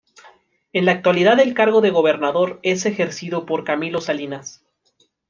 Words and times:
En 0.73 0.87
la 0.87 0.93
actualidad 0.93 1.39
el 1.39 1.53
cargo 1.53 1.79
de 1.79 1.91
gobernador 1.91 2.59
es 2.63 2.87
ejercido 2.87 3.45
por 3.45 3.63
Camilo 3.63 4.01
Salinas. 4.01 4.65